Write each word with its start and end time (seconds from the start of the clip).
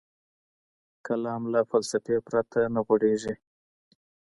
کلام 1.05 1.41
له 1.53 1.61
فلسفې 1.69 2.17
پرته 2.27 2.59
نه 2.73 2.79
غوړېږي. 2.85 3.35